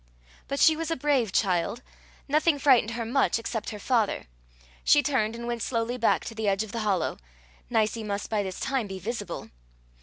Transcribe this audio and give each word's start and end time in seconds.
But 0.47 0.59
she 0.59 0.75
was 0.75 0.89
a 0.89 0.95
brave 0.95 1.31
child; 1.31 1.83
nothing 2.27 2.57
frightened 2.57 2.93
her 2.97 3.05
much 3.05 3.37
except 3.37 3.69
her 3.69 3.77
father; 3.77 4.25
she 4.83 5.03
turned 5.03 5.35
and 5.35 5.45
went 5.45 5.61
slowly 5.61 5.95
back 5.95 6.25
to 6.25 6.33
the 6.33 6.47
edge 6.47 6.63
of 6.63 6.71
the 6.71 6.79
hollow: 6.79 7.19
Nicie 7.69 8.03
must 8.03 8.27
by 8.27 8.41
this 8.41 8.59
time 8.59 8.87
be 8.87 8.97
visible. 8.97 9.51